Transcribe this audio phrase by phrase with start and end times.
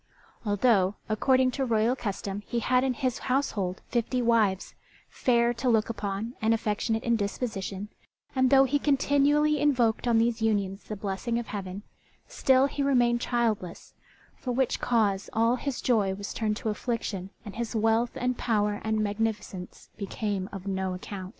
[0.45, 4.73] Although, according to royal custom, he had in his household fifty wives,
[5.11, 7.87] fair to look upon and affectionate in disposition,
[8.35, 11.83] and though he continually invoked on these unions the blessing of Heaven,
[12.27, 13.93] still he remained childless;
[14.35, 18.81] for which cause all his joy was turned to affliction, and his wealth and power
[18.83, 21.29] and magnificence became as of no account.